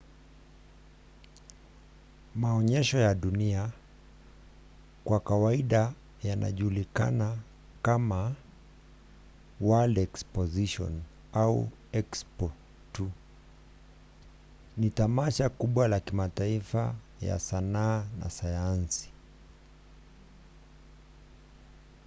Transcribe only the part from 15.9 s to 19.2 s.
kimataifa ya sanaa na sayansi